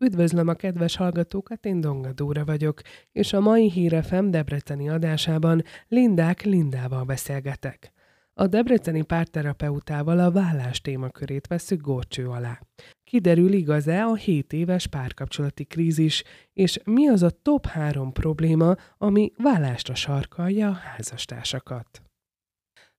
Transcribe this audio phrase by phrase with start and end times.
[0.00, 2.80] Üdvözlöm a kedves hallgatókat, én Donga Dóra vagyok,
[3.12, 7.92] és a mai Hírefem Debreceni adásában Lindák Lindával beszélgetek.
[8.34, 12.60] A debreceni párterapeutával a vállás témakörét veszük górcső alá.
[13.04, 19.32] Kiderül igaz-e a 7 éves párkapcsolati krízis, és mi az a top 3 probléma, ami
[19.36, 22.02] vállásra sarkalja a házastársakat.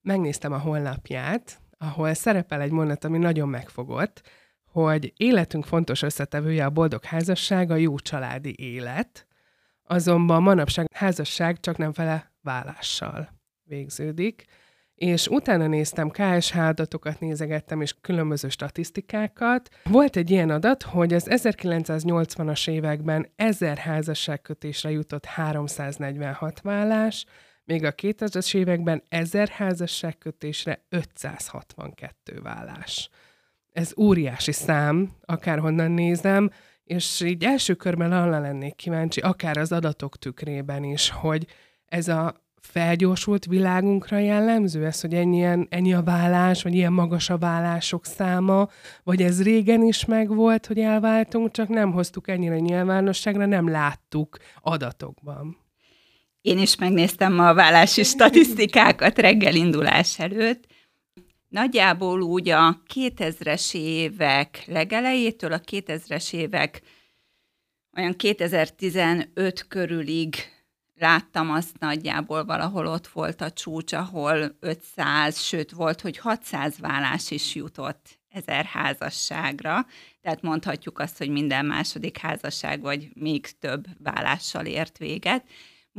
[0.02, 4.22] Megnéztem a honlapját, ahol szerepel egy mondat, ami nagyon megfogott,
[4.72, 9.28] hogy életünk fontos összetevője a boldog házasság, a jó családi élet,
[9.84, 13.30] azonban manapság házasság csak nem fele vállással
[13.64, 14.46] végződik,
[14.96, 19.70] és utána néztem KSH adatokat, nézegettem, és különböző statisztikákat.
[19.84, 27.26] Volt egy ilyen adat, hogy az 1980-as években 1000 házasságkötésre jutott 346 vállás,
[27.64, 33.10] még a 2000-es években 1000 házasságkötésre 562 vállás
[33.80, 36.52] ez óriási szám, akárhonnan nézem,
[36.84, 41.46] és így első körben arra lennék kíváncsi, akár az adatok tükrében is, hogy
[41.86, 47.38] ez a felgyorsult világunkra jellemző, ez, hogy ennyien, ennyi a vállás, vagy ilyen magas a
[47.38, 48.70] vállások száma,
[49.04, 55.58] vagy ez régen is megvolt, hogy elváltunk, csak nem hoztuk ennyire nyilvánosságra, nem láttuk adatokban.
[56.42, 60.66] Én is megnéztem a vállási statisztikákat reggel indulás előtt,
[61.50, 66.82] Nagyjából úgy a 2000-es évek legelejétől a 2000-es évek
[67.98, 70.36] olyan 2015 körülig
[70.96, 77.32] láttam azt nagyjából valahol ott volt a csúcs, ahol 500, sőt volt, hogy 600 vállás
[77.32, 79.86] is jutott ezer házasságra,
[80.22, 85.44] tehát mondhatjuk azt, hogy minden második házasság vagy még több vállással ért véget.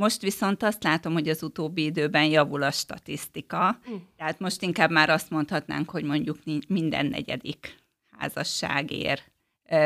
[0.01, 3.93] Most viszont azt látom, hogy az utóbbi időben javul a statisztika, hm.
[4.17, 7.77] tehát most inkább már azt mondhatnánk, hogy mondjuk minden negyedik
[8.17, 9.21] házasság ér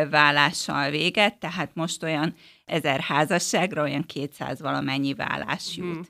[0.10, 2.36] vállással véget, tehát most olyan
[2.66, 5.96] ezer házasságra olyan 200 valamennyi vállás jut.
[5.96, 6.02] Hm.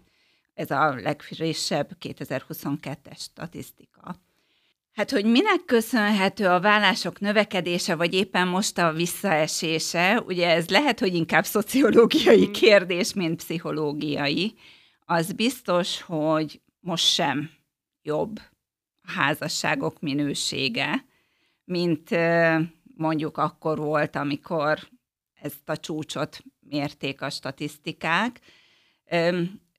[0.53, 4.15] Ez a legfrissebb 2022-es statisztika.
[4.95, 10.99] Hát, hogy minek köszönhető a vállások növekedése, vagy éppen most a visszaesése, ugye ez lehet,
[10.99, 12.51] hogy inkább szociológiai mm.
[12.51, 14.53] kérdés, mint pszichológiai.
[14.99, 17.49] Az biztos, hogy most sem
[18.01, 18.39] jobb
[19.01, 21.05] a házasságok minősége,
[21.63, 22.09] mint
[22.95, 24.79] mondjuk akkor volt, amikor
[25.41, 28.39] ezt a csúcsot mérték a statisztikák.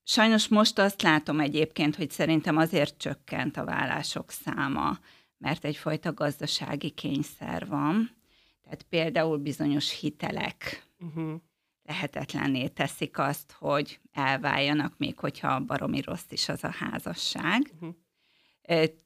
[0.08, 4.98] Sajnos most azt látom egyébként, hogy szerintem azért csökkent a vállások száma,
[5.38, 8.16] mert egyfajta gazdasági kényszer van.
[8.62, 11.40] Tehát például bizonyos hitelek uh-huh.
[11.82, 17.72] lehetetlenné teszik azt, hogy elváljanak, még hogyha baromi rossz is az a házasság.
[17.74, 17.94] Uh-huh.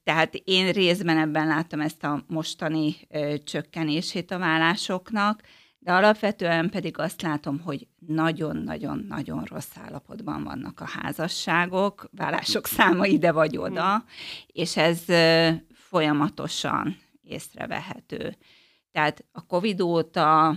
[0.03, 2.97] Tehát én részben ebben látom ezt a mostani
[3.45, 5.43] csökkenését a vállásoknak,
[5.83, 13.33] de alapvetően pedig azt látom, hogy nagyon-nagyon-nagyon rossz állapotban vannak a házasságok, vállások száma ide
[13.33, 14.05] vagy oda, hmm.
[14.47, 15.05] és ez
[15.73, 18.37] folyamatosan észrevehető.
[18.93, 20.57] Tehát a COVID óta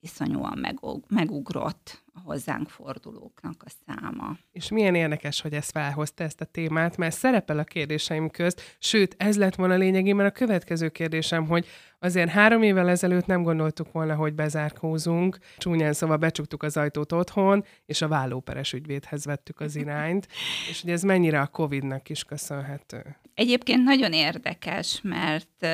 [0.00, 4.36] iszonyúan megugrott a hozzánk fordulóknak a száma.
[4.52, 9.14] És milyen érdekes, hogy ezt felhozta ezt a témát, mert szerepel a kérdéseim közt, sőt,
[9.18, 11.66] ez lett volna lényegében a következő kérdésem, hogy
[11.98, 17.64] azért három évvel ezelőtt nem gondoltuk volna, hogy bezárkózunk, csúnyán szóval becsuktuk az ajtót otthon,
[17.86, 20.28] és a vállóperes ügyvédhez vettük az irányt,
[20.70, 23.16] és hogy ez mennyire a Covid-nak is köszönhető.
[23.34, 25.66] Egyébként nagyon érdekes, mert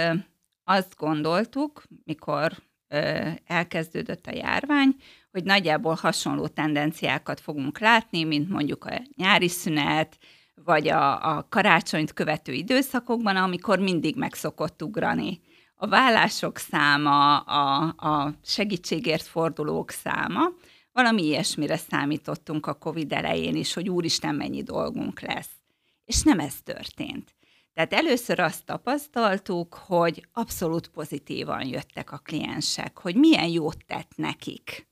[0.65, 2.53] azt gondoltuk, mikor
[3.47, 4.95] elkezdődött a járvány,
[5.31, 10.19] hogy nagyjából hasonló tendenciákat fogunk látni, mint mondjuk a nyári szünet,
[10.55, 15.41] vagy a, a karácsonyt követő időszakokban, amikor mindig meg szokott ugrani.
[15.75, 20.41] A vállások száma, a, a segítségért fordulók száma,
[20.93, 25.51] valami ilyesmire számítottunk a COVID elején is, hogy úristen, mennyi dolgunk lesz.
[26.05, 27.35] És nem ez történt.
[27.75, 34.89] Tehát először azt tapasztaltuk, hogy abszolút pozitívan jöttek a kliensek, hogy milyen jót tett nekik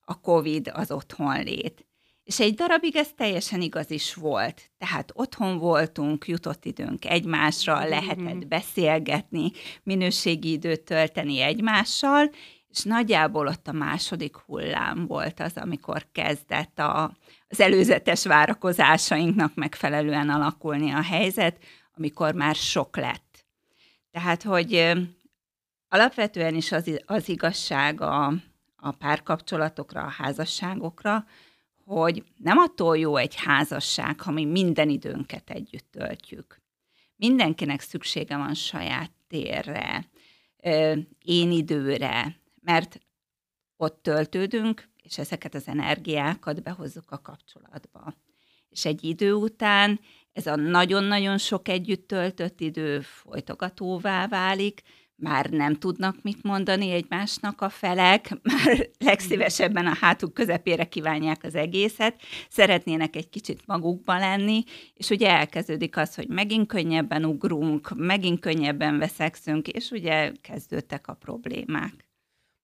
[0.00, 1.86] a COVID az otthonlét.
[2.28, 4.70] És egy darabig ez teljesen igaz is volt.
[4.78, 7.88] Tehát otthon voltunk, jutott időnk egymásra, mm-hmm.
[7.88, 9.50] lehetett beszélgetni,
[9.82, 12.30] minőségi időt tölteni egymással,
[12.68, 17.16] és nagyjából ott a második hullám volt az, amikor kezdett a,
[17.48, 21.58] az előzetes várakozásainknak megfelelően alakulni a helyzet,
[21.98, 23.46] amikor már sok lett.
[24.10, 24.92] Tehát, hogy
[25.88, 28.26] alapvetően is az, az igazság a,
[28.76, 31.26] a párkapcsolatokra, a házasságokra,
[31.84, 36.60] hogy nem attól jó egy házasság, ha mi minden időnket együtt töltjük.
[37.16, 40.08] Mindenkinek szüksége van saját térre,
[41.22, 43.00] én időre, mert
[43.76, 48.14] ott töltődünk, és ezeket az energiákat behozzuk a kapcsolatba.
[48.68, 50.00] És egy idő után
[50.38, 54.82] ez a nagyon-nagyon sok együtt töltött idő folytogatóvá válik,
[55.16, 61.54] már nem tudnak mit mondani egymásnak a felek, már legszívesebben a hátuk közepére kívánják az
[61.54, 64.62] egészet, szeretnének egy kicsit magukban lenni,
[64.94, 71.14] és ugye elkezdődik az, hogy megint könnyebben ugrunk, megint könnyebben veszekszünk, és ugye kezdődtek a
[71.14, 72.08] problémák.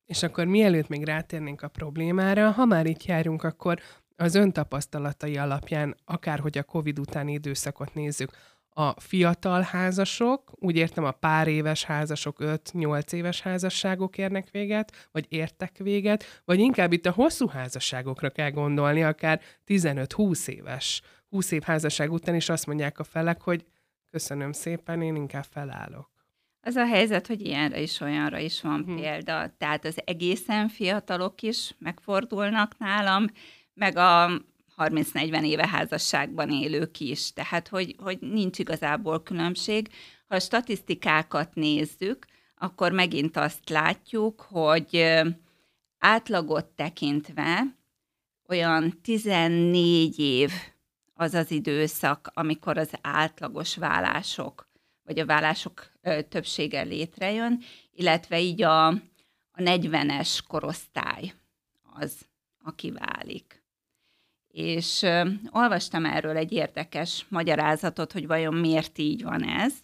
[0.05, 3.79] És akkor mielőtt még rátérnénk a problémára, ha már itt járunk, akkor
[4.17, 8.31] az ön tapasztalatai alapján, akárhogy a COVID utáni időszakot nézzük,
[8.77, 15.27] a fiatal házasok, úgy értem a pár éves házasok, 5-8 éves házasságok érnek véget, vagy
[15.29, 21.63] értek véget, vagy inkább itt a hosszú házasságokra kell gondolni, akár 15-20 éves, 20 év
[21.63, 23.65] házasság után is azt mondják a felek, hogy
[24.11, 26.11] köszönöm szépen, én inkább felállok.
[26.61, 28.97] Az a helyzet, hogy ilyenre is, olyanra is van hmm.
[28.97, 29.55] példa.
[29.59, 33.27] Tehát az egészen fiatalok is megfordulnak nálam,
[33.75, 34.43] meg a
[34.77, 37.33] 30-40 éve házasságban élők is.
[37.33, 39.89] Tehát, hogy, hogy nincs igazából különbség.
[40.27, 42.27] Ha a statisztikákat nézzük,
[42.57, 45.23] akkor megint azt látjuk, hogy
[45.99, 47.77] átlagot tekintve
[48.49, 50.51] olyan 14 év
[51.15, 54.69] az az időszak, amikor az átlagos vállások,
[55.03, 55.93] vagy a vállások
[56.29, 57.63] többsége létrejön,
[57.93, 61.33] illetve így a, a 40-es korosztály
[61.83, 62.27] az,
[62.63, 63.64] aki válik
[64.55, 65.07] és
[65.51, 69.75] olvastam erről egy érdekes magyarázatot, hogy vajon miért így van ez.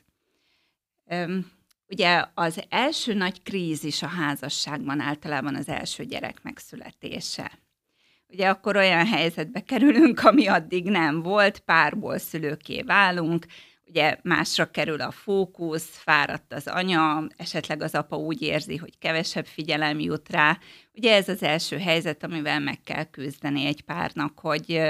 [1.86, 7.50] Ugye az első nagy krízis a házasságban általában az első gyerek megszületése.
[8.28, 13.46] Ugye akkor olyan helyzetbe kerülünk, ami addig nem volt, párból szülőké válunk,
[13.90, 19.46] ugye másra kerül a fókusz, fáradt az anya, esetleg az apa úgy érzi, hogy kevesebb
[19.46, 20.58] figyelem jut rá.
[20.94, 24.82] Ugye ez az első helyzet, amivel meg kell küzdeni egy párnak, hogy,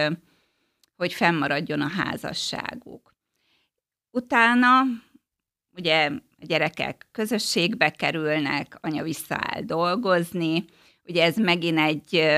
[0.96, 3.14] hogy fennmaradjon a házasságuk.
[4.10, 4.82] Utána
[5.76, 6.06] ugye
[6.40, 10.64] a gyerekek közösségbe kerülnek, anya visszaáll dolgozni,
[11.04, 12.32] ugye ez megint egy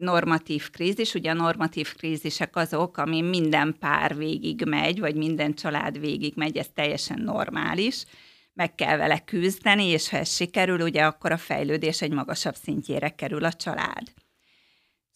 [0.00, 1.14] normatív krízis.
[1.14, 6.56] Ugye a normatív krízisek azok, ami minden pár végig megy, vagy minden család végig megy,
[6.56, 8.04] ez teljesen normális.
[8.52, 13.08] Meg kell vele küzdeni, és ha ez sikerül, ugye akkor a fejlődés egy magasabb szintjére
[13.08, 14.12] kerül a család.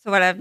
[0.02, 0.36] Szóval a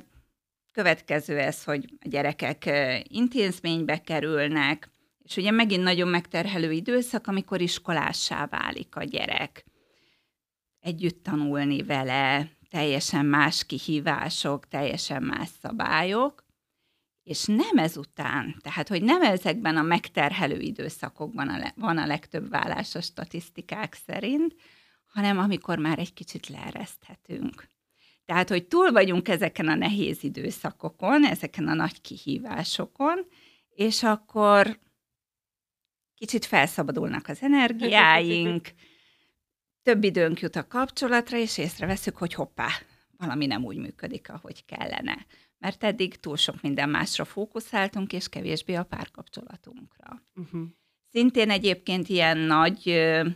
[0.71, 2.69] következő ez, hogy a gyerekek
[3.03, 4.89] intézménybe kerülnek,
[5.23, 9.65] és ugye megint nagyon megterhelő időszak, amikor iskolássá válik a gyerek.
[10.79, 16.45] Együtt tanulni vele, teljesen más kihívások, teljesen más szabályok,
[17.23, 22.49] és nem ezután, tehát hogy nem ezekben a megterhelő időszakokban a le, van a legtöbb
[22.49, 24.55] vállás a statisztikák szerint,
[25.05, 27.67] hanem amikor már egy kicsit leereszthetünk.
[28.25, 33.27] Tehát, hogy túl vagyunk ezeken a nehéz időszakokon, ezeken a nagy kihívásokon,
[33.69, 34.79] és akkor
[36.15, 38.73] kicsit felszabadulnak az energiáink,
[39.83, 42.67] több időnk jut a kapcsolatra, és észreveszünk, hogy hoppá,
[43.17, 45.25] valami nem úgy működik, ahogy kellene.
[45.57, 50.21] Mert eddig túl sok minden másra fókuszáltunk, és kevésbé a párkapcsolatunkra.
[50.35, 50.61] Uh-huh.
[51.09, 53.27] Szintén egyébként ilyen nagy ö,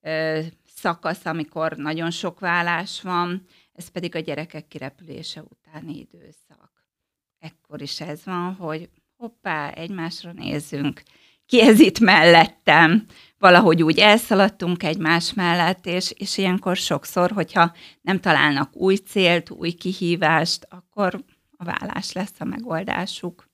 [0.00, 6.86] ö, szakasz, amikor nagyon sok vállás van, ez pedig a gyerekek kirepülése utáni időszak.
[7.38, 11.02] Ekkor is ez van, hogy hoppá, egymásra nézünk,
[11.46, 13.06] ki ez itt mellettem,
[13.42, 19.70] valahogy úgy elszaladtunk egymás mellett, és, és ilyenkor sokszor, hogyha nem találnak új célt, új
[19.70, 21.24] kihívást, akkor
[21.56, 23.50] a vállás lesz a megoldásuk.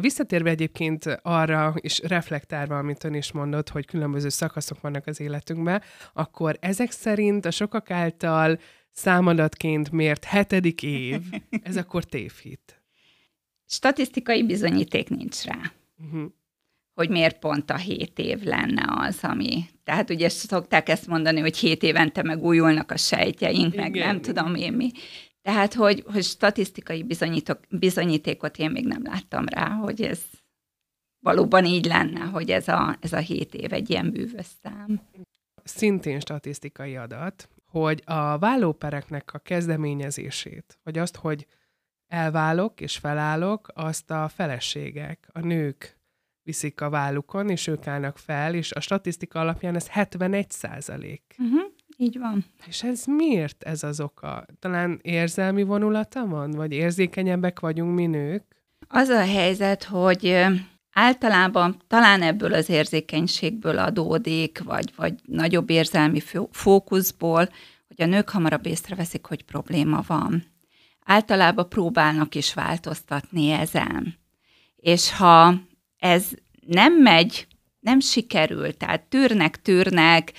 [0.00, 5.82] Visszatérve egyébként arra, és reflektálva, amit ön is mondott, hogy különböző szakaszok vannak az életünkben,
[6.12, 8.58] akkor ezek szerint a sokak által
[8.92, 11.20] számadatként mért hetedik év,
[11.62, 12.82] ez akkor tévhit.
[13.66, 15.72] Statisztikai bizonyíték nincs rá.
[16.04, 16.30] Uh-huh
[16.94, 19.64] hogy miért pont a hét év lenne az, ami...
[19.84, 24.54] Tehát ugye szokták ezt mondani, hogy hét évente megújulnak a sejtjeink, igen, meg nem tudom
[24.54, 24.90] én mi.
[25.42, 27.06] Tehát, hogy, hogy statisztikai
[27.68, 30.20] bizonyítékot én még nem láttam rá, hogy ez
[31.24, 35.00] valóban így lenne, hogy ez a, ez a hét év egy ilyen bűvös szám.
[35.64, 41.46] Szintén statisztikai adat, hogy a vállópereknek a kezdeményezését, vagy azt, hogy
[42.06, 45.93] elválok és felállok, azt a feleségek, a nők
[46.44, 51.22] viszik a vállukon, és ők állnak fel, és a statisztika alapján ez 71 százalék.
[51.38, 51.62] Uh-huh,
[51.96, 52.44] így van.
[52.66, 54.44] És ez miért ez az oka?
[54.58, 58.44] Talán érzelmi vonulata van, vagy érzékenyebbek vagyunk mi nők?
[58.88, 60.44] Az a helyzet, hogy
[60.92, 66.20] általában talán ebből az érzékenységből adódik, vagy, vagy nagyobb érzelmi
[66.50, 67.48] fókuszból,
[67.88, 70.44] hogy a nők hamarabb észreveszik, hogy probléma van.
[71.04, 74.18] Általában próbálnak is változtatni ezen.
[74.76, 75.54] És ha
[76.04, 76.28] ez
[76.66, 77.46] nem megy,
[77.80, 80.32] nem sikerül, tehát tűrnek, tűrnek,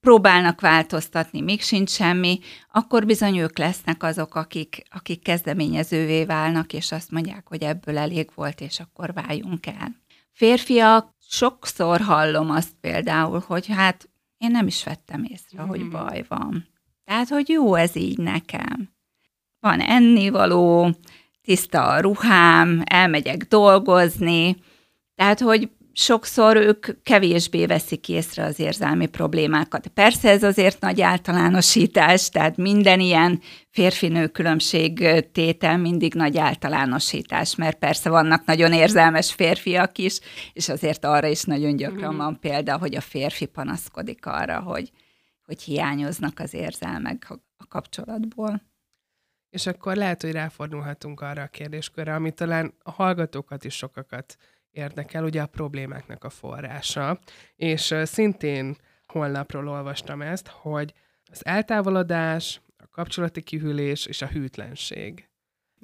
[0.00, 2.38] próbálnak változtatni, még sincs semmi,
[2.72, 8.30] akkor bizony ők lesznek azok, akik, akik kezdeményezővé válnak, és azt mondják, hogy ebből elég
[8.34, 9.96] volt, és akkor váljunk el.
[10.32, 15.66] Férfiak, sokszor hallom azt például, hogy hát én nem is vettem észre, mm.
[15.66, 15.90] hogy hmm.
[15.90, 16.66] baj van.
[17.04, 18.90] Tehát, hogy jó ez így nekem.
[19.60, 20.94] Van ennivaló,
[21.42, 24.56] tiszta a ruhám, elmegyek dolgozni,
[25.20, 29.86] tehát, hogy sokszor ők kevésbé veszik észre az érzelmi problémákat.
[29.86, 37.78] Persze ez azért nagy általánosítás, tehát minden ilyen férfinő különbség tétel mindig nagy általánosítás, mert
[37.78, 40.18] persze vannak nagyon érzelmes férfiak is,
[40.52, 44.90] és azért arra is nagyon gyakran van példa, hogy a férfi panaszkodik arra, hogy,
[45.42, 48.62] hogy hiányoznak az érzelmek a kapcsolatból.
[49.50, 54.36] És akkor lehet, hogy ráfordulhatunk arra a kérdéskörre, ami talán a hallgatókat is sokakat
[54.70, 57.18] érdekel, ugye a problémáknak a forrása.
[57.56, 60.92] És szintén holnapról olvastam ezt, hogy
[61.30, 65.28] az eltávolodás, a kapcsolati kihűlés és a hűtlenség.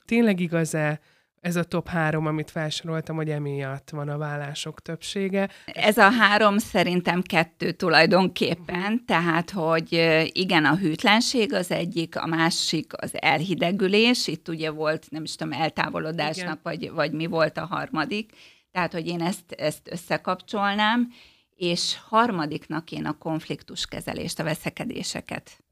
[0.05, 1.01] Tényleg igaz-e
[1.41, 5.49] ez a top három, amit felsoroltam, hogy emiatt van a vállások többsége.
[5.65, 9.05] Ez a három szerintem kettő tulajdonképpen, uh-huh.
[9.07, 9.93] tehát, hogy
[10.33, 15.53] igen, a hűtlenség az egyik, a másik az elhidegülés, itt ugye volt, nem is tudom,
[15.53, 18.33] eltávolodásnak, vagy, vagy mi volt a harmadik,
[18.77, 21.13] tehát, hogy én ezt, ezt összekapcsolnám,
[21.55, 25.65] és harmadiknak én a konfliktuskezelést, a veszekedéseket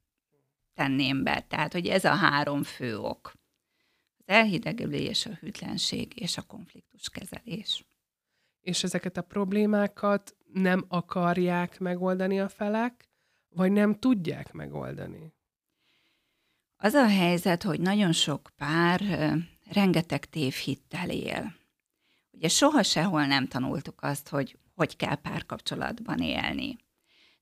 [0.75, 1.45] tenném be.
[1.49, 3.33] Tehát, hogy ez a három fő ok.
[4.17, 7.85] Az elhidegülés, a hűtlenség és a konfliktuskezelés.
[8.61, 13.09] És ezeket a problémákat nem akarják megoldani a felek,
[13.49, 15.35] vagy nem tudják megoldani?
[16.77, 19.01] Az a helyzet, hogy nagyon sok pár
[19.71, 21.63] rengeteg tévhittel él.
[22.35, 26.77] Ugye soha sehol nem tanultuk azt, hogy hogy kell párkapcsolatban élni.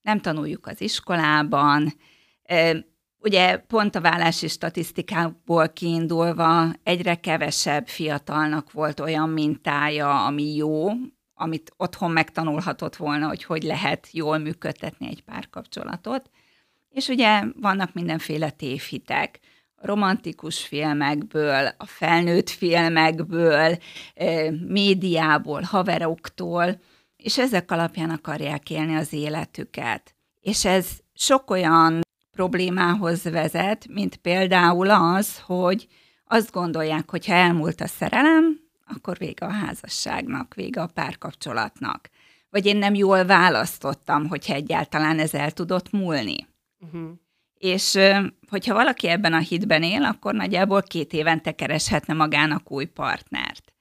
[0.02, 1.92] Nem tanuljuk az iskolában,
[3.24, 10.88] Ugye pont a vállási statisztikából kiindulva egyre kevesebb fiatalnak volt olyan mintája, ami jó,
[11.34, 16.30] amit otthon megtanulhatott volna, hogy hogy lehet jól működtetni egy párkapcsolatot.
[16.88, 19.40] És ugye vannak mindenféle tévhitek
[19.82, 23.78] romantikus filmekből, a felnőtt filmekből,
[24.66, 26.80] médiából, haveroktól,
[27.16, 30.14] és ezek alapján akarják élni az életüket.
[30.40, 35.88] És ez sok olyan problémához vezet, mint például az, hogy
[36.24, 42.08] azt gondolják, hogy ha elmúlt a szerelem, akkor vége a házasságnak, vége a párkapcsolatnak.
[42.50, 46.46] Vagy én nem jól választottam, hogyha egyáltalán ez el tudott múlni.
[46.78, 47.10] Uh-huh.
[47.62, 47.98] És
[48.48, 53.72] hogyha valaki ebben a hitben él, akkor nagyjából két évente kereshetne magának új partnert.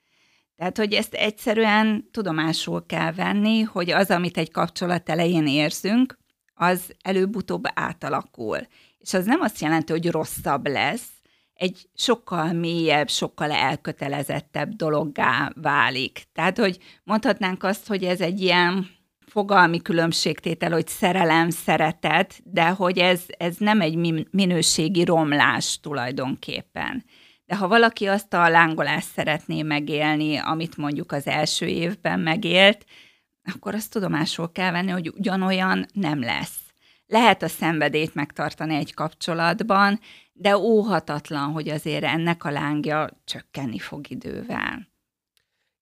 [0.55, 6.17] Tehát, hogy ezt egyszerűen tudomásul kell venni, hogy az, amit egy kapcsolat elején érzünk,
[6.53, 8.57] az előbb-utóbb átalakul.
[8.97, 11.09] És az nem azt jelenti, hogy rosszabb lesz,
[11.53, 16.23] egy sokkal mélyebb, sokkal elkötelezettebb dologgá válik.
[16.33, 18.87] Tehát, hogy mondhatnánk azt, hogy ez egy ilyen
[19.31, 27.05] fogalmi különbségtétel, hogy szerelem, szeretet, de hogy ez, ez nem egy minőségi romlás tulajdonképpen.
[27.45, 32.85] De ha valaki azt a lángolást szeretné megélni, amit mondjuk az első évben megélt,
[33.53, 36.59] akkor azt tudomásul kell venni, hogy ugyanolyan nem lesz.
[37.05, 39.99] Lehet a szenvedét megtartani egy kapcsolatban,
[40.33, 44.87] de óhatatlan, hogy azért ennek a lángja csökkenni fog idővel.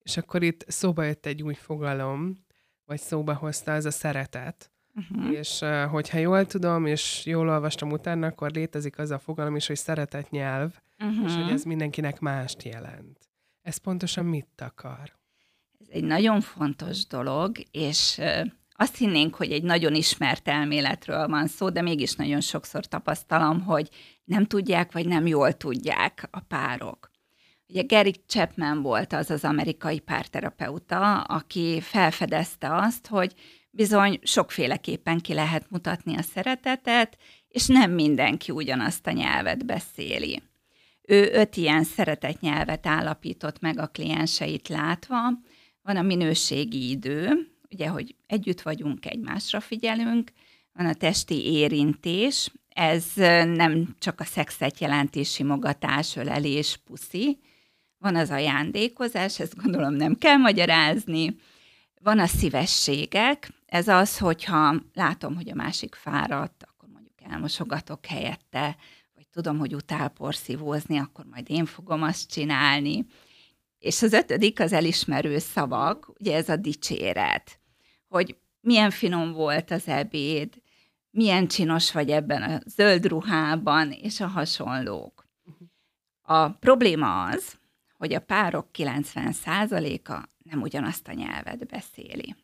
[0.03, 2.47] És akkor itt szóba jött egy új fogalom,
[2.89, 4.71] vagy szóba hozta, ez a szeretet.
[4.95, 5.31] Uh-huh.
[5.31, 9.75] És hogyha jól tudom, és jól olvastam utána, akkor létezik az a fogalom is, hogy
[9.75, 11.25] szeretet nyelv, uh-huh.
[11.25, 13.17] és hogy ez mindenkinek mást jelent.
[13.61, 15.17] Ez pontosan mit akar?
[15.79, 18.21] Ez egy nagyon fontos dolog, és
[18.71, 23.89] azt hinnénk, hogy egy nagyon ismert elméletről van szó, de mégis nagyon sokszor tapasztalom, hogy
[24.23, 27.08] nem tudják, vagy nem jól tudják a párok.
[27.69, 33.33] Ugye Gary Chapman volt az az amerikai párterapeuta, aki felfedezte azt, hogy
[33.71, 40.41] bizony sokféleképpen ki lehet mutatni a szeretetet, és nem mindenki ugyanazt a nyelvet beszéli.
[41.01, 45.17] Ő öt ilyen szeretetnyelvet állapított meg a klienseit látva.
[45.81, 50.31] Van a minőségi idő, ugye, hogy együtt vagyunk, egymásra figyelünk,
[50.73, 53.05] van a testi érintés, ez
[53.45, 57.39] nem csak a szexet jelenti, simogatás, ölelés, puszi,
[57.99, 61.35] van az ajándékozás, ezt gondolom nem kell magyarázni,
[62.01, 68.75] van a szívességek, ez az, hogyha látom, hogy a másik fáradt, akkor mondjuk elmosogatok helyette,
[69.15, 73.05] vagy tudom, hogy utál porszívózni, akkor majd én fogom azt csinálni.
[73.79, 77.59] És az ötödik az elismerő szavak, ugye ez a dicséret,
[78.07, 80.61] hogy milyen finom volt az ebéd,
[81.11, 85.27] milyen csinos vagy ebben a zöld ruhában, és a hasonlók.
[86.21, 87.59] A probléma az,
[87.99, 92.35] hogy a párok 90%-a nem ugyanazt a nyelvet beszéli.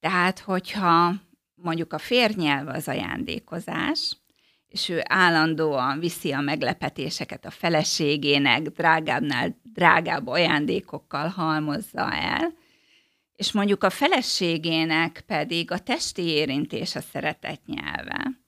[0.00, 1.14] Tehát, hogyha
[1.54, 4.16] mondjuk a férnyelv az ajándékozás,
[4.68, 12.52] és ő állandóan viszi a meglepetéseket a feleségének, drágábbnál drágább ajándékokkal halmozza el,
[13.32, 18.40] és mondjuk a feleségének pedig a testi érintés a szeretet nyelve,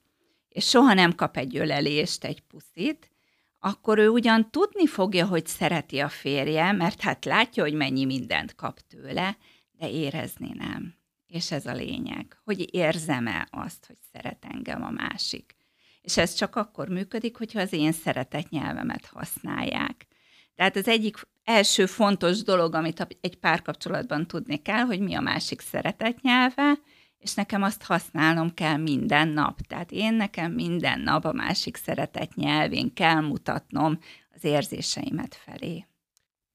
[0.49, 3.11] és soha nem kap egy ölelést, egy puszit,
[3.59, 8.55] akkor ő ugyan tudni fogja, hogy szereti a férje, mert hát látja, hogy mennyi mindent
[8.55, 9.37] kap tőle,
[9.73, 10.95] de érezni nem.
[11.27, 15.57] És ez a lényeg, hogy érzem-e azt, hogy szeret engem a másik.
[16.00, 20.07] És ez csak akkor működik, hogyha az én szeretetnyelvemet használják.
[20.55, 25.61] Tehát az egyik első fontos dolog, amit egy párkapcsolatban tudni kell, hogy mi a másik
[25.61, 26.79] szeretetnyelve,
[27.18, 29.60] és nekem azt használnom kell minden nap.
[29.60, 33.98] Tehát én nekem minden nap a másik szeretet nyelvén kell mutatnom
[34.34, 35.87] az érzéseimet felé.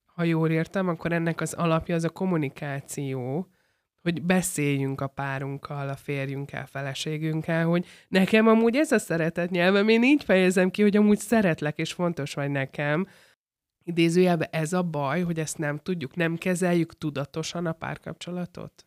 [0.06, 3.48] Ha jól értem, akkor ennek az alapja az a kommunikáció,
[4.02, 10.04] hogy beszéljünk a párunkkal, a férjünkkel, feleségünkkel, hogy nekem amúgy ez a szeretet nyelvem, én
[10.04, 13.08] így fejezem ki, hogy amúgy szeretlek, és fontos vagy nekem.
[13.84, 18.86] Idézőjelben ez a baj, hogy ezt nem tudjuk, nem kezeljük tudatosan a párkapcsolatot?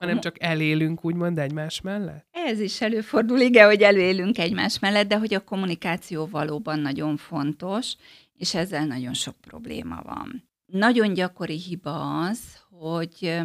[0.00, 2.26] Hanem csak elélünk úgymond egymás mellett?
[2.30, 7.96] Ez is előfordul, igen, hogy elélünk egymás mellett, de hogy a kommunikáció valóban nagyon fontos,
[8.34, 10.48] és ezzel nagyon sok probléma van.
[10.66, 12.40] Nagyon gyakori hiba az,
[12.70, 13.40] hogy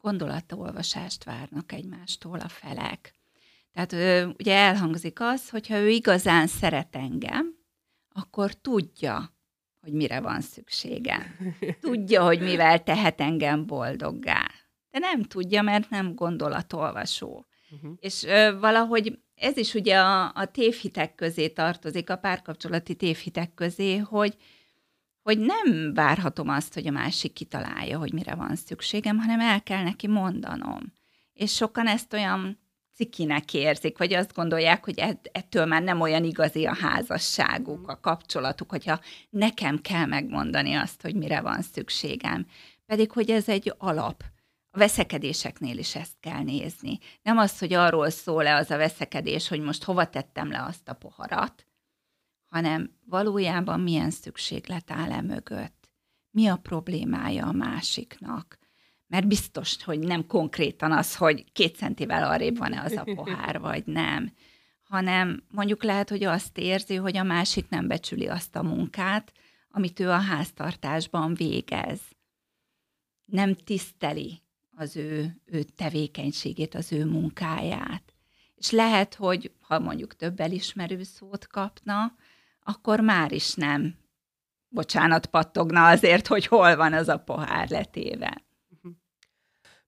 [0.00, 3.14] gondolatolvasást várnak egymástól a felek.
[3.72, 3.92] Tehát
[4.38, 7.54] ugye elhangzik az, hogyha ő igazán szeret engem,
[8.08, 9.34] akkor tudja,
[9.80, 11.36] hogy mire van szüksége.
[11.80, 14.50] Tudja, hogy mivel tehet engem boldoggá
[14.94, 17.46] de nem tudja, mert nem gondolatolvasó.
[17.70, 17.92] Uh-huh.
[18.00, 23.96] És ö, valahogy ez is ugye a, a tévhitek közé tartozik, a párkapcsolati tévhitek közé,
[23.96, 24.36] hogy,
[25.22, 29.82] hogy nem várhatom azt, hogy a másik kitalálja, hogy mire van szükségem, hanem el kell
[29.82, 30.92] neki mondanom.
[31.32, 32.58] És sokan ezt olyan
[32.94, 35.02] cikinek érzik, vagy azt gondolják, hogy
[35.32, 41.14] ettől már nem olyan igazi a házasságuk, a kapcsolatuk, hogyha nekem kell megmondani azt, hogy
[41.14, 42.46] mire van szükségem.
[42.86, 44.32] Pedig, hogy ez egy alap
[44.74, 46.98] a veszekedéseknél is ezt kell nézni.
[47.22, 50.94] Nem az, hogy arról szól-e az a veszekedés, hogy most hova tettem le azt a
[50.94, 51.66] poharat,
[52.44, 55.90] hanem valójában milyen szükséglet áll e mögött.
[56.30, 58.58] Mi a problémája a másiknak?
[59.06, 63.86] Mert biztos, hogy nem konkrétan az, hogy két centivel arrébb van-e az a pohár, vagy
[63.86, 64.32] nem,
[64.82, 69.32] hanem mondjuk lehet, hogy azt érzi, hogy a másik nem becsüli azt a munkát,
[69.70, 72.00] amit ő a háztartásban végez.
[73.24, 74.43] Nem tiszteli
[74.76, 78.14] az ő, ő tevékenységét, az ő munkáját.
[78.54, 82.14] És lehet, hogy ha mondjuk több elismerő szót kapna,
[82.62, 83.94] akkor már is nem
[84.68, 88.42] bocsánat pattogna azért, hogy hol van az a pohár letéve.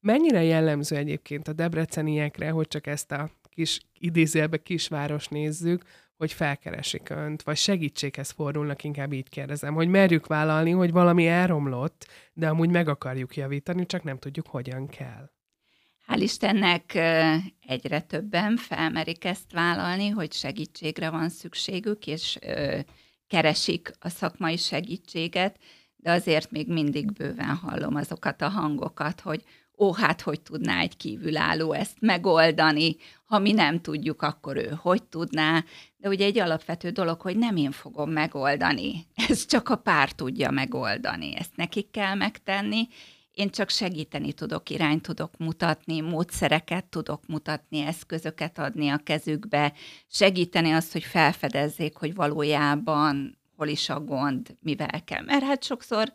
[0.01, 5.85] Mennyire jellemző egyébként a debreceniekre, hogy csak ezt a kis idézőjelbe kisváros nézzük,
[6.16, 12.07] hogy felkeresik önt, vagy segítséghez fordulnak, inkább így kérdezem, hogy merjük vállalni, hogy valami elromlott,
[12.33, 15.31] de amúgy meg akarjuk javítani, csak nem tudjuk, hogyan kell.
[16.07, 16.94] Hál' Istennek
[17.66, 22.38] egyre többen felmerik ezt vállalni, hogy segítségre van szükségük, és
[23.26, 25.59] keresik a szakmai segítséget,
[25.96, 29.42] de azért még mindig bőven hallom azokat a hangokat, hogy
[29.76, 35.02] ó, hát hogy tudná egy kívülálló ezt megoldani, ha mi nem tudjuk, akkor ő hogy
[35.02, 35.64] tudná.
[35.96, 40.50] De ugye egy alapvető dolog, hogy nem én fogom megoldani, ez csak a pár tudja
[40.50, 42.88] megoldani, ezt nekik kell megtenni,
[43.36, 49.72] én csak segíteni tudok, irányt tudok mutatni, módszereket tudok mutatni, eszközöket adni a kezükbe,
[50.08, 55.22] segíteni azt, hogy felfedezzék, hogy valójában hol is a gond, mivel kell.
[55.22, 56.12] Mert hát sokszor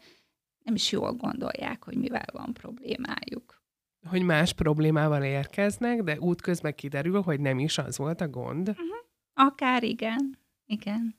[0.64, 3.62] nem is jól gondolják, hogy mivel van problémájuk.
[4.08, 8.70] Hogy más problémával érkeznek, de útközben kiderül, hogy nem is az volt a gond.
[8.70, 8.86] Uh-huh.
[9.34, 11.16] Akár igen, igen.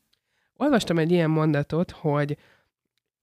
[0.56, 2.36] Olvastam egy ilyen mondatot, hogy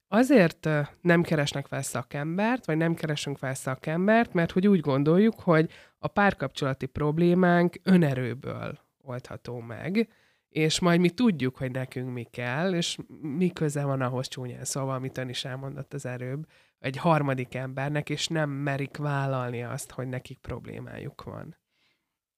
[0.07, 0.69] azért
[1.01, 6.07] nem keresnek fel szakembert, vagy nem keresünk fel szakembert, mert hogy úgy gondoljuk, hogy a
[6.07, 10.09] párkapcsolati problémánk önerőből oldható meg,
[10.49, 14.95] és majd mi tudjuk, hogy nekünk mi kell, és mi köze van ahhoz csúnyán szóval,
[14.95, 16.47] amit ön is elmondott az erőbb,
[16.79, 21.57] egy harmadik embernek, és nem merik vállalni azt, hogy nekik problémájuk van.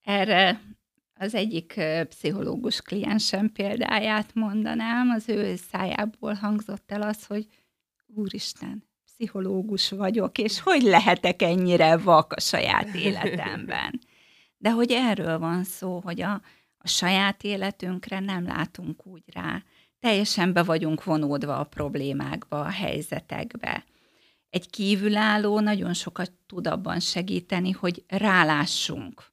[0.01, 0.61] Erre
[1.13, 7.47] Az egyik pszichológus kliensem példáját mondanám, az ő szájából hangzott el az, hogy
[8.07, 13.99] úristen, pszichológus vagyok, és hogy lehetek ennyire vak a saját életemben.
[14.57, 16.41] De hogy erről van szó, hogy a,
[16.83, 19.63] a saját életünkre nem látunk úgy rá.
[19.99, 23.85] Teljesen be vagyunk vonódva a problémákba, a helyzetekbe.
[24.49, 29.31] Egy kívülálló nagyon sokat tud abban segíteni, hogy rálássunk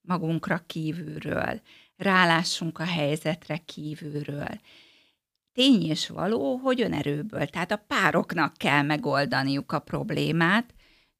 [0.00, 1.60] magunkra kívülről,
[1.96, 4.60] rálássunk a helyzetre kívülről.
[5.52, 10.74] Tény és való, hogy önerőből, tehát a pároknak kell megoldaniuk a problémát,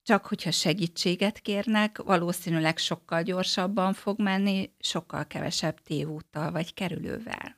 [0.08, 7.56] csak hogyha segítséget kérnek, valószínűleg sokkal gyorsabban fog menni, sokkal kevesebb tévúttal vagy kerülővel.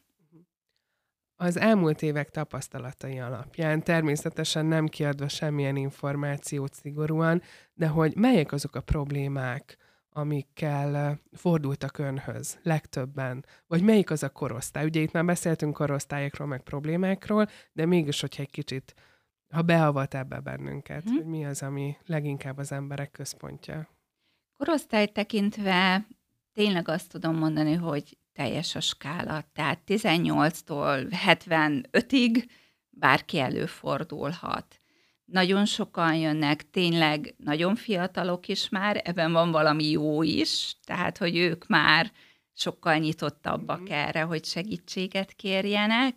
[1.37, 7.43] Az elmúlt évek tapasztalatai alapján, természetesen nem kiadva semmilyen információt szigorúan,
[7.75, 9.77] de hogy melyek azok a problémák,
[10.13, 13.45] amikkel fordultak önhöz legtöbben?
[13.67, 14.85] Vagy melyik az a korosztály?
[14.85, 18.95] Ugye itt már beszéltünk korosztályokról, meg problémákról, de mégis, hogyha egy kicsit,
[19.51, 21.15] ha beavat ebbe bennünket, hmm.
[21.15, 23.89] hogy mi az, ami leginkább az emberek központja?
[24.57, 26.07] Korosztály tekintve
[26.53, 29.45] tényleg azt tudom mondani, hogy teljes a skála.
[29.53, 32.45] Tehát 18-tól 75-ig
[32.91, 34.81] bárki előfordulhat
[35.31, 41.37] nagyon sokan jönnek, tényleg nagyon fiatalok is már, ebben van valami jó is, tehát, hogy
[41.37, 42.13] ők már
[42.53, 43.93] sokkal nyitottabbak mm-hmm.
[43.93, 46.15] erre, hogy segítséget kérjenek.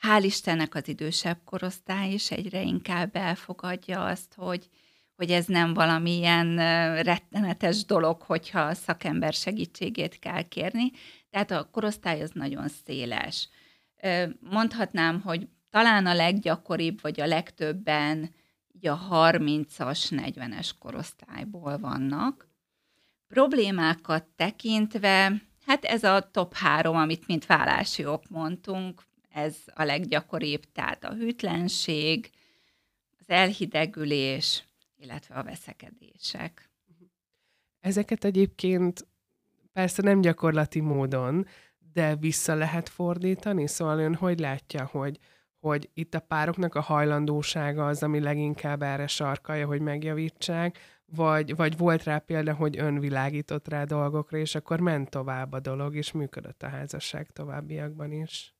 [0.00, 4.68] Hál' Istennek az idősebb korosztály is egyre inkább elfogadja azt, hogy,
[5.16, 6.56] hogy ez nem valamilyen
[7.02, 10.90] rettenetes dolog, hogyha szakember segítségét kell kérni.
[11.30, 13.48] Tehát a korosztály az nagyon széles.
[14.40, 18.34] Mondhatnám, hogy talán a leggyakoribb, vagy a legtöbben
[18.72, 22.48] így a 30-as, 40-es korosztályból vannak.
[23.28, 25.32] Problémákat tekintve,
[25.66, 29.02] hát ez a top három, amit mint vállási ok mondtunk,
[29.34, 32.30] ez a leggyakoribb, tehát a hűtlenség,
[33.18, 36.70] az elhidegülés, illetve a veszekedések.
[37.80, 39.06] Ezeket egyébként
[39.72, 41.46] persze nem gyakorlati módon,
[41.92, 43.66] de vissza lehet fordítani?
[43.66, 45.18] Szóval ön hogy látja, hogy,
[45.58, 51.76] hogy itt a pároknak a hajlandósága az, ami leginkább erre sarkalja, hogy megjavítsák, vagy, vagy
[51.76, 56.12] volt rá példa, hogy ön világított rá dolgokra, és akkor ment tovább a dolog, és
[56.12, 58.53] működött a házasság továbbiakban is?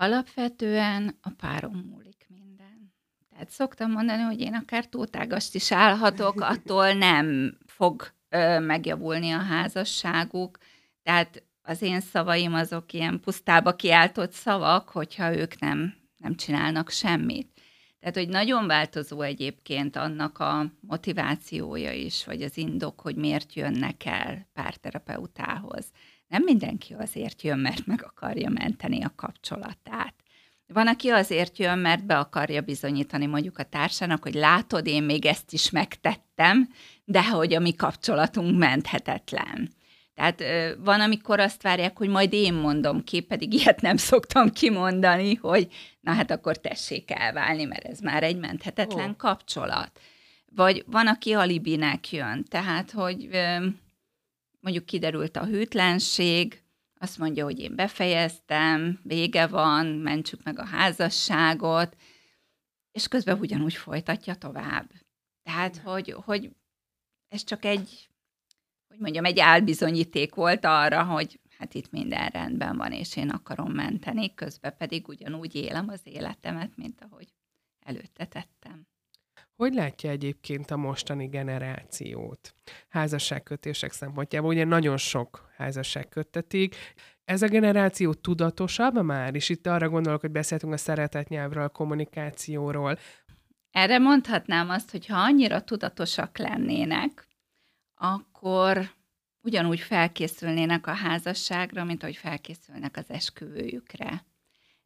[0.00, 2.94] Alapvetően a párom múlik minden.
[3.30, 9.38] Tehát szoktam mondani, hogy én akár tótágast is állhatok, attól nem fog ö, megjavulni a
[9.38, 10.58] házasságuk.
[11.02, 17.60] Tehát az én szavaim azok ilyen pusztába kiáltott szavak, hogyha ők nem, nem csinálnak semmit.
[18.00, 24.04] Tehát, hogy nagyon változó egyébként annak a motivációja is, vagy az indok, hogy miért jönnek
[24.04, 25.86] el párterapeutához.
[26.28, 30.14] Nem mindenki azért jön, mert meg akarja menteni a kapcsolatát.
[30.66, 35.26] Van, aki azért jön, mert be akarja bizonyítani mondjuk a társának, hogy látod, én még
[35.26, 36.68] ezt is megtettem,
[37.04, 39.76] de hogy a mi kapcsolatunk menthetetlen.
[40.14, 40.42] Tehát
[40.84, 45.68] van, amikor azt várják, hogy majd én mondom ki, pedig ilyet nem szoktam kimondani, hogy
[46.00, 49.16] na hát akkor tessék elválni, mert ez már egy menthetetlen oh.
[49.16, 50.00] kapcsolat.
[50.54, 53.28] Vagy van, aki alibinek jön, tehát, hogy
[54.60, 56.62] mondjuk kiderült a hűtlenség,
[57.00, 61.96] azt mondja, hogy én befejeztem, vége van, mentsük meg a házasságot,
[62.92, 64.90] és közben ugyanúgy folytatja tovább.
[65.42, 66.50] Tehát, hogy, hogy
[67.28, 68.08] ez csak egy
[68.88, 73.72] hogy mondjam, egy álbizonyíték volt arra, hogy hát itt minden rendben van, és én akarom
[73.72, 77.28] menteni, közben pedig ugyanúgy élem az életemet, mint ahogy
[77.80, 78.86] előtte tettem.
[79.58, 82.54] Hogy látja egyébként a mostani generációt
[82.88, 84.50] házasságkötések szempontjából?
[84.50, 86.76] Ugye nagyon sok házasság köttetik.
[87.24, 89.34] Ez a generáció tudatosabb már?
[89.34, 92.98] És itt arra gondolok, hogy beszéltünk a szeretetnyelvről, a kommunikációról.
[93.70, 97.26] Erre mondhatnám azt, hogy ha annyira tudatosak lennének,
[97.94, 98.90] akkor
[99.42, 104.24] ugyanúgy felkészülnének a házasságra, mint ahogy felkészülnek az esküvőjükre.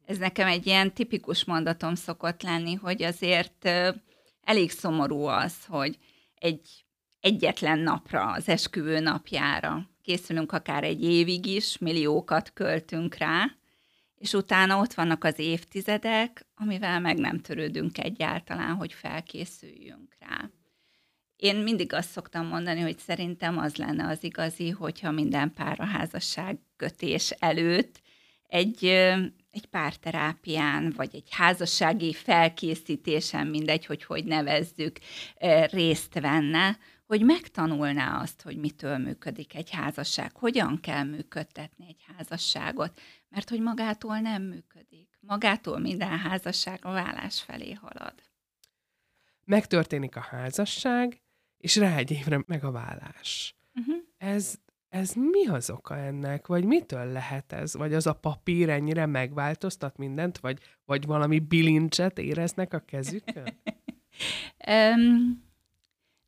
[0.05, 3.69] Ez nekem egy ilyen tipikus mondatom szokott lenni, hogy azért
[4.43, 5.97] elég szomorú az, hogy
[6.35, 6.85] egy
[7.19, 13.51] egyetlen napra, az esküvő napjára készülünk akár egy évig is, milliókat költünk rá,
[14.15, 20.49] és utána ott vannak az évtizedek, amivel meg nem törődünk egyáltalán, hogy felkészüljünk rá.
[21.35, 25.85] Én mindig azt szoktam mondani, hogy szerintem az lenne az igazi, hogyha minden pár a
[25.85, 28.01] házasság kötés előtt
[28.53, 28.85] egy,
[29.51, 34.99] egy párterápián, vagy egy házassági felkészítésen, mindegy, hogy hogy nevezzük,
[35.71, 43.01] részt venne, hogy megtanulná azt, hogy mitől működik egy házasság, hogyan kell működtetni egy házasságot,
[43.29, 45.09] mert hogy magától nem működik.
[45.19, 48.13] Magától minden házasság a vállás felé halad.
[49.45, 51.21] Megtörténik a házasság,
[51.57, 53.55] és rá egy évre meg a vállás.
[53.75, 53.95] Uh-huh.
[54.17, 54.59] Ez,
[54.93, 56.47] ez mi az oka ennek?
[56.47, 57.73] Vagy mitől lehet ez?
[57.73, 60.37] Vagy az a papír ennyire megváltoztat mindent?
[60.37, 63.43] Vagy, vagy valami bilincset éreznek a kezükön?
[64.67, 65.43] um,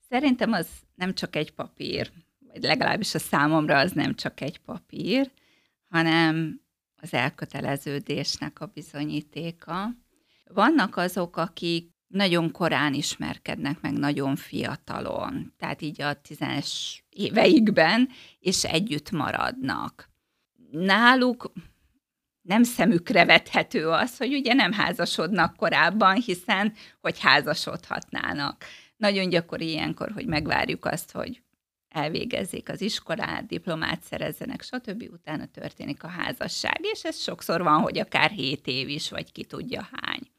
[0.10, 2.12] szerintem az nem csak egy papír,
[2.48, 5.32] vagy legalábbis a számomra az nem csak egy papír,
[5.90, 6.62] hanem
[6.96, 9.90] az elköteleződésnek a bizonyítéka.
[10.46, 18.64] Vannak azok, akik nagyon korán ismerkednek meg, nagyon fiatalon, tehát így a tízes éveikben, és
[18.64, 20.10] együtt maradnak.
[20.72, 21.52] Náluk
[22.42, 28.66] nem szemükre vethető az, hogy ugye nem házasodnak korábban, hiszen hogy házasodhatnának.
[28.98, 31.42] Nagyon gyakori ilyenkor, hogy megvárjuk azt, hogy
[31.90, 35.10] elvégezzék az iskolát, diplomát szerezzenek, stb.
[35.12, 39.44] utána történik a házasság, és ez sokszor van, hogy akár 7 év is, vagy ki
[39.44, 40.34] tudja hány.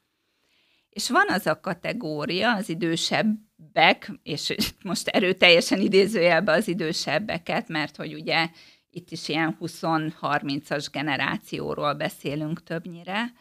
[0.96, 8.14] És van az a kategória, az idősebbek, és most erőteljesen idézőjelbe az idősebbeket, mert hogy
[8.14, 8.50] ugye
[8.90, 13.32] itt is ilyen 20-30-as generációról beszélünk többnyire,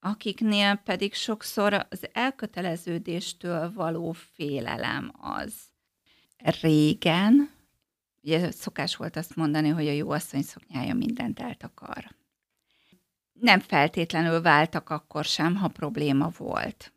[0.00, 5.52] akiknél pedig sokszor az elköteleződéstől való félelem az.
[6.60, 7.50] Régen,
[8.22, 12.16] ugye szokás volt azt mondani, hogy a jó asszony szoknyája mindent eltakar
[13.40, 16.92] nem feltétlenül váltak akkor sem, ha probléma volt.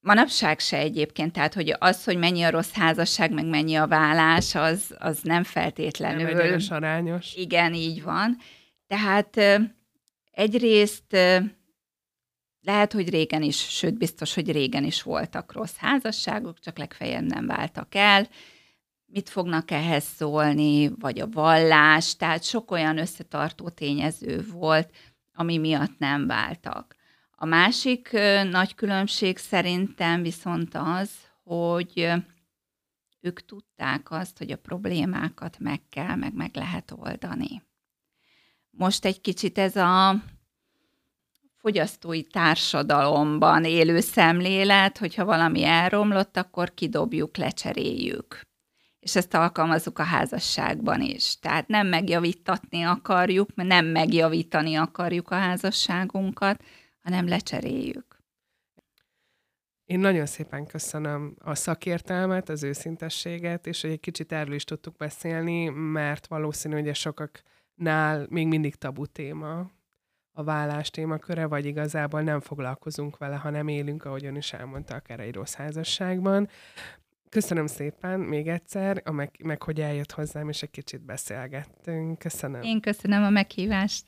[0.00, 4.54] Manapság se egyébként, tehát hogy az, hogy mennyi a rossz házasság, meg mennyi a vállás,
[4.54, 6.22] az, az nem feltétlenül...
[6.22, 6.34] Nem
[6.68, 7.34] arányos.
[7.34, 8.36] Igen, így van.
[8.86, 9.40] Tehát
[10.30, 11.16] egyrészt
[12.62, 17.46] lehet, hogy régen is, sőt biztos, hogy régen is voltak rossz házasságok, csak legfeljebb nem
[17.46, 18.28] váltak el.
[19.06, 24.90] Mit fognak ehhez szólni, vagy a vallás, tehát sok olyan összetartó tényező volt,
[25.34, 26.96] ami miatt nem váltak.
[27.36, 28.10] A másik
[28.50, 31.10] nagy különbség szerintem viszont az,
[31.44, 32.12] hogy
[33.20, 37.62] ők tudták azt, hogy a problémákat meg kell, meg meg lehet oldani.
[38.70, 40.14] Most egy kicsit ez a
[41.56, 48.50] fogyasztói társadalomban élő szemlélet, hogyha valami elromlott, akkor kidobjuk, lecseréljük
[49.02, 51.38] és ezt alkalmazzuk a házasságban is.
[51.38, 56.62] Tehát nem megjavítatni akarjuk, nem megjavítani akarjuk a házasságunkat,
[57.00, 58.20] hanem lecseréljük.
[59.84, 64.96] Én nagyon szépen köszönöm a szakértelmet, az őszintességet, és hogy egy kicsit erről is tudtuk
[64.96, 69.70] beszélni, mert valószínű, hogy sokaknál még mindig tabu téma
[70.32, 75.20] a vállás témaköre, vagy igazából nem foglalkozunk vele, hanem élünk, ahogy ön is elmondta, akár
[75.20, 76.48] egy rossz házasságban.
[77.32, 82.18] Köszönöm szépen még egyszer, meg, meg hogy eljött hozzám, és egy kicsit beszélgettünk.
[82.18, 82.62] Köszönöm.
[82.62, 84.04] Én köszönöm a meghívást.